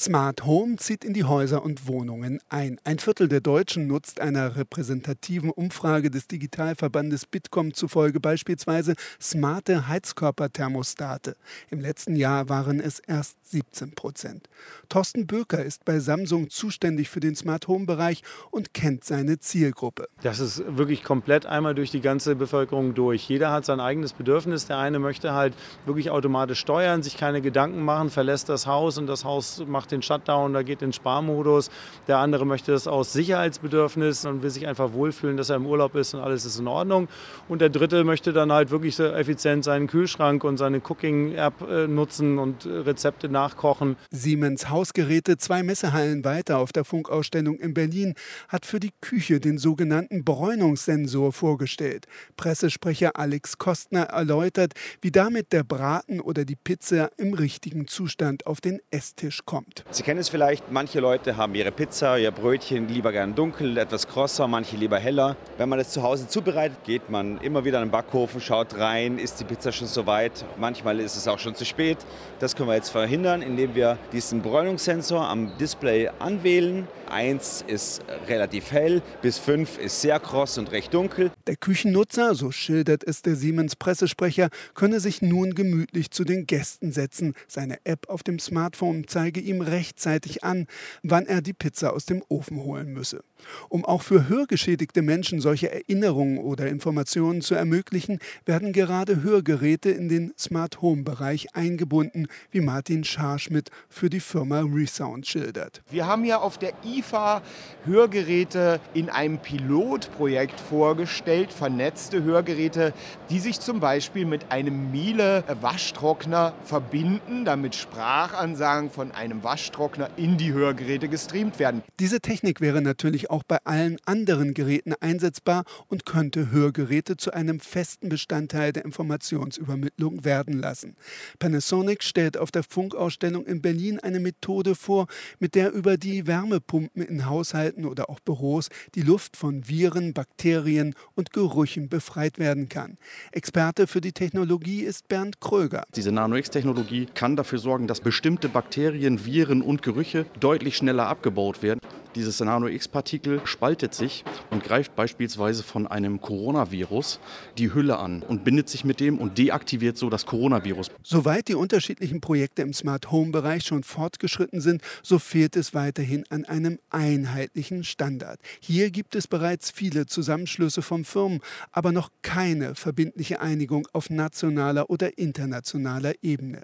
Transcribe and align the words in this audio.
Smart 0.00 0.46
Home 0.46 0.76
zieht 0.76 1.04
in 1.04 1.12
die 1.12 1.24
Häuser 1.24 1.62
und 1.62 1.86
Wohnungen 1.86 2.40
ein. 2.48 2.80
Ein 2.84 2.98
Viertel 2.98 3.28
der 3.28 3.42
Deutschen 3.42 3.86
nutzt 3.86 4.18
einer 4.18 4.56
repräsentativen 4.56 5.50
Umfrage 5.50 6.10
des 6.10 6.26
Digitalverbandes 6.26 7.26
Bitkom 7.26 7.74
zufolge 7.74 8.18
beispielsweise 8.18 8.94
smarte 9.20 9.88
Heizkörperthermostate. 9.88 11.36
Im 11.68 11.80
letzten 11.80 12.16
Jahr 12.16 12.48
waren 12.48 12.80
es 12.80 12.98
erst 13.00 13.36
17 13.50 13.94
Prozent. 13.94 14.48
Thorsten 14.88 15.26
Böker 15.26 15.62
ist 15.62 15.84
bei 15.84 15.98
Samsung 15.98 16.48
zuständig 16.48 17.10
für 17.10 17.20
den 17.20 17.36
Smart 17.36 17.68
Home 17.68 17.84
Bereich 17.84 18.22
und 18.50 18.72
kennt 18.72 19.04
seine 19.04 19.38
Zielgruppe. 19.38 20.08
Das 20.22 20.40
ist 20.40 20.62
wirklich 20.78 21.04
komplett 21.04 21.44
einmal 21.44 21.74
durch 21.74 21.90
die 21.90 22.00
ganze 22.00 22.36
Bevölkerung 22.36 22.94
durch. 22.94 23.28
Jeder 23.28 23.52
hat 23.52 23.66
sein 23.66 23.80
eigenes 23.80 24.14
Bedürfnis. 24.14 24.64
Der 24.64 24.78
eine 24.78 24.98
möchte 24.98 25.34
halt 25.34 25.52
wirklich 25.84 26.10
automatisch 26.10 26.60
steuern, 26.60 27.02
sich 27.02 27.18
keine 27.18 27.42
Gedanken 27.42 27.82
machen, 27.82 28.08
verlässt 28.08 28.48
das 28.48 28.66
Haus 28.66 28.96
und 28.96 29.06
das 29.06 29.26
Haus 29.26 29.62
macht 29.66 29.89
den 29.92 30.02
Shutdown, 30.02 30.52
da 30.52 30.62
geht 30.62 30.82
in 30.82 30.92
Sparmodus. 30.92 31.70
Der 32.08 32.18
andere 32.18 32.46
möchte 32.46 32.72
das 32.72 32.86
aus 32.86 33.12
Sicherheitsbedürfnis 33.12 34.24
und 34.24 34.42
will 34.42 34.50
sich 34.50 34.66
einfach 34.66 34.92
wohlfühlen, 34.92 35.36
dass 35.36 35.50
er 35.50 35.56
im 35.56 35.66
Urlaub 35.66 35.94
ist 35.94 36.14
und 36.14 36.20
alles 36.20 36.44
ist 36.44 36.58
in 36.58 36.68
Ordnung. 36.68 37.08
Und 37.48 37.60
der 37.60 37.68
dritte 37.68 38.04
möchte 38.04 38.32
dann 38.32 38.52
halt 38.52 38.70
wirklich 38.70 38.96
so 38.96 39.04
effizient 39.04 39.64
seinen 39.64 39.86
Kühlschrank 39.86 40.44
und 40.44 40.56
seine 40.56 40.80
Cooking-App 40.80 41.62
äh, 41.68 41.86
nutzen 41.86 42.38
und 42.38 42.66
äh, 42.66 42.70
Rezepte 42.70 43.28
nachkochen. 43.28 43.96
Siemens 44.10 44.68
Hausgeräte, 44.68 45.36
zwei 45.38 45.62
Messehallen 45.62 46.24
weiter 46.24 46.58
auf 46.58 46.72
der 46.72 46.84
Funkausstellung 46.84 47.58
in 47.58 47.74
Berlin, 47.74 48.14
hat 48.48 48.66
für 48.66 48.80
die 48.80 48.92
Küche 49.00 49.40
den 49.40 49.58
sogenannten 49.58 50.24
Bräunungssensor 50.24 51.32
vorgestellt. 51.32 52.06
Pressesprecher 52.36 53.16
Alex 53.16 53.58
Kostner 53.58 54.04
erläutert, 54.04 54.74
wie 55.00 55.10
damit 55.10 55.52
der 55.52 55.64
Braten 55.64 56.20
oder 56.20 56.44
die 56.44 56.56
Pizza 56.56 57.10
im 57.16 57.34
richtigen 57.34 57.86
Zustand 57.86 58.46
auf 58.46 58.60
den 58.60 58.80
Esstisch 58.90 59.40
kommt. 59.44 59.79
Sie 59.90 60.02
kennen 60.02 60.20
es 60.20 60.28
vielleicht, 60.28 60.70
manche 60.70 61.00
Leute 61.00 61.36
haben 61.36 61.54
ihre 61.54 61.72
Pizza, 61.72 62.18
ihr 62.18 62.30
Brötchen 62.30 62.88
lieber 62.88 63.12
gern 63.12 63.34
dunkel, 63.34 63.76
etwas 63.76 64.06
krosser, 64.06 64.46
manche 64.46 64.76
lieber 64.76 64.98
heller. 64.98 65.36
Wenn 65.58 65.68
man 65.68 65.78
es 65.78 65.90
zu 65.90 66.02
Hause 66.02 66.28
zubereitet, 66.28 66.78
geht 66.84 67.10
man 67.10 67.38
immer 67.38 67.64
wieder 67.64 67.78
in 67.78 67.86
den 67.86 67.90
Backofen, 67.90 68.40
schaut 68.40 68.78
rein, 68.78 69.18
ist 69.18 69.40
die 69.40 69.44
Pizza 69.44 69.72
schon 69.72 69.88
soweit. 69.88 70.44
Manchmal 70.58 71.00
ist 71.00 71.16
es 71.16 71.26
auch 71.26 71.38
schon 71.38 71.54
zu 71.54 71.64
spät. 71.64 71.98
Das 72.38 72.56
können 72.56 72.68
wir 72.68 72.76
jetzt 72.76 72.90
verhindern, 72.90 73.42
indem 73.42 73.74
wir 73.74 73.98
diesen 74.12 74.42
Bräunungssensor 74.42 75.28
am 75.28 75.56
Display 75.58 76.10
anwählen. 76.18 76.86
Eins 77.10 77.64
ist 77.66 78.02
relativ 78.28 78.70
hell, 78.70 79.02
bis 79.20 79.38
fünf 79.38 79.78
ist 79.78 80.00
sehr 80.00 80.20
kross 80.20 80.58
und 80.58 80.70
recht 80.70 80.94
dunkel. 80.94 81.32
Der 81.48 81.56
Küchennutzer, 81.56 82.36
so 82.36 82.52
schildert 82.52 83.02
es 83.02 83.22
der 83.22 83.34
Siemens 83.34 83.74
Pressesprecher, 83.74 84.48
könne 84.74 85.00
sich 85.00 85.20
nun 85.20 85.54
gemütlich 85.54 86.12
zu 86.12 86.22
den 86.22 86.46
Gästen 86.46 86.92
setzen. 86.92 87.34
Seine 87.48 87.78
App 87.82 88.08
auf 88.08 88.22
dem 88.22 88.38
Smartphone 88.38 89.08
zeige 89.08 89.40
ihm 89.40 89.60
rechtzeitig 89.70 90.44
an, 90.44 90.66
wann 91.02 91.26
er 91.26 91.42
die 91.42 91.52
Pizza 91.52 91.92
aus 91.92 92.06
dem 92.06 92.22
Ofen 92.28 92.62
holen 92.62 92.92
müsse. 92.92 93.22
Um 93.68 93.84
auch 93.84 94.02
für 94.02 94.28
hörgeschädigte 94.28 95.02
Menschen 95.02 95.40
solche 95.40 95.72
Erinnerungen 95.72 96.38
oder 96.38 96.68
Informationen 96.68 97.40
zu 97.40 97.54
ermöglichen, 97.54 98.18
werden 98.44 98.72
gerade 98.72 99.22
Hörgeräte 99.22 99.90
in 99.90 100.08
den 100.08 100.32
Smart 100.38 100.82
Home 100.82 101.02
Bereich 101.02 101.54
eingebunden, 101.54 102.26
wie 102.50 102.60
Martin 102.60 103.04
Scharschmidt 103.04 103.70
für 103.88 104.10
die 104.10 104.20
Firma 104.20 104.60
Resound 104.60 105.26
schildert. 105.26 105.82
Wir 105.90 106.06
haben 106.06 106.24
ja 106.24 106.38
auf 106.38 106.58
der 106.58 106.72
IFA 106.84 107.42
Hörgeräte 107.84 108.80
in 108.94 109.08
einem 109.08 109.38
Pilotprojekt 109.38 110.58
vorgestellt, 110.60 111.52
vernetzte 111.52 112.22
Hörgeräte, 112.22 112.92
die 113.30 113.38
sich 113.38 113.60
zum 113.60 113.80
Beispiel 113.80 114.26
mit 114.26 114.50
einem 114.50 114.90
Miele 114.90 115.44
Waschtrockner 115.60 116.54
verbinden, 116.64 117.44
damit 117.44 117.74
Sprachansagen 117.74 118.90
von 118.90 119.12
einem 119.12 119.42
Waschtrockner 119.42 120.10
in 120.16 120.36
die 120.36 120.52
Hörgeräte 120.52 121.08
gestreamt 121.08 121.58
werden. 121.58 121.82
Diese 121.98 122.20
Technik 122.20 122.60
wäre 122.60 122.82
natürlich 122.82 123.29
auch 123.30 123.42
bei 123.42 123.58
allen 123.64 123.98
anderen 124.04 124.54
Geräten 124.54 124.94
einsetzbar 125.00 125.64
und 125.88 126.04
könnte 126.04 126.50
Hörgeräte 126.50 127.16
zu 127.16 127.32
einem 127.32 127.60
festen 127.60 128.08
Bestandteil 128.08 128.72
der 128.72 128.84
Informationsübermittlung 128.84 130.24
werden 130.24 130.58
lassen. 130.58 130.96
Panasonic 131.38 132.02
stellt 132.02 132.36
auf 132.36 132.50
der 132.50 132.62
Funkausstellung 132.62 133.46
in 133.46 133.62
Berlin 133.62 134.00
eine 134.00 134.20
Methode 134.20 134.74
vor, 134.74 135.06
mit 135.38 135.54
der 135.54 135.72
über 135.72 135.96
die 135.96 136.26
Wärmepumpen 136.26 137.02
in 137.02 137.26
Haushalten 137.26 137.84
oder 137.84 138.10
auch 138.10 138.20
Büros 138.20 138.68
die 138.94 139.02
Luft 139.02 139.36
von 139.36 139.68
Viren, 139.68 140.12
Bakterien 140.12 140.94
und 141.14 141.32
Gerüchen 141.32 141.88
befreit 141.88 142.38
werden 142.38 142.68
kann. 142.68 142.98
Experte 143.32 143.86
für 143.86 144.00
die 144.00 144.12
Technologie 144.12 144.82
ist 144.82 145.08
Bernd 145.08 145.40
Kröger. 145.40 145.84
Diese 145.94 146.12
Nano-X-Technologie 146.12 147.06
kann 147.14 147.36
dafür 147.36 147.58
sorgen, 147.58 147.86
dass 147.86 148.00
bestimmte 148.00 148.48
Bakterien, 148.48 149.24
Viren 149.24 149.62
und 149.62 149.82
Gerüche 149.82 150.26
deutlich 150.40 150.76
schneller 150.76 151.06
abgebaut 151.06 151.62
werden. 151.62 151.80
Dieses 152.16 152.40
Nano-X-Partikel 152.40 153.40
spaltet 153.44 153.94
sich 153.94 154.24
und 154.50 154.64
greift 154.64 154.96
beispielsweise 154.96 155.62
von 155.62 155.86
einem 155.86 156.20
Coronavirus 156.20 157.20
die 157.56 157.72
Hülle 157.72 157.98
an 157.98 158.22
und 158.22 158.42
bindet 158.42 158.68
sich 158.68 158.84
mit 158.84 158.98
dem 158.98 159.18
und 159.18 159.38
deaktiviert 159.38 159.96
so 159.96 160.10
das 160.10 160.26
Coronavirus. 160.26 160.90
Soweit 161.04 161.46
die 161.46 161.54
unterschiedlichen 161.54 162.20
Projekte 162.20 162.62
im 162.62 162.72
Smart 162.72 163.12
Home-Bereich 163.12 163.62
schon 163.62 163.84
fortgeschritten 163.84 164.60
sind, 164.60 164.82
so 165.04 165.20
fehlt 165.20 165.54
es 165.54 165.72
weiterhin 165.72 166.24
an 166.30 166.44
einem 166.44 166.80
einheitlichen 166.90 167.84
Standard. 167.84 168.40
Hier 168.58 168.90
gibt 168.90 169.14
es 169.14 169.28
bereits 169.28 169.70
viele 169.70 170.06
Zusammenschlüsse 170.06 170.82
von 170.82 171.04
Firmen, 171.04 171.40
aber 171.70 171.92
noch 171.92 172.10
keine 172.22 172.74
verbindliche 172.74 173.40
Einigung 173.40 173.86
auf 173.92 174.10
nationaler 174.10 174.90
oder 174.90 175.16
internationaler 175.16 176.14
Ebene. 176.22 176.62